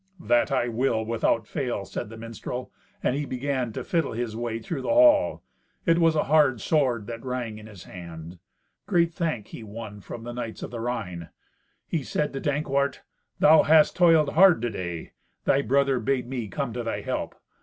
[0.19, 2.71] "That will I, without fail," said the minstrel;
[3.03, 5.43] and he began to fiddle his way through the hall;
[5.85, 8.39] it was a hard sword that rang in his hand.
[8.87, 11.29] Great thank he won from the knights of the Rhine.
[11.87, 13.03] He said to Dankwart,
[13.37, 15.11] "Thou hast toiled hard to day.
[15.45, 17.35] Thy brother bade me come to thy help.